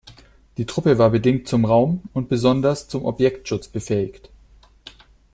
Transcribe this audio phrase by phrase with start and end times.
[0.57, 4.31] Die Truppe war bedingt zum Raum- und besonders zum Objektschutz befähigt.